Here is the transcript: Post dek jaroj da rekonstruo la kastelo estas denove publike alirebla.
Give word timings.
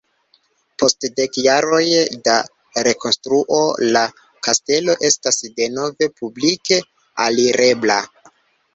Post 0.83 1.05
dek 1.19 1.37
jaroj 1.47 1.81
da 2.29 2.39
rekonstruo 2.89 3.61
la 3.93 4.03
kastelo 4.49 4.99
estas 5.13 5.41
denove 5.63 6.13
publike 6.19 6.85
alirebla. 7.29 8.05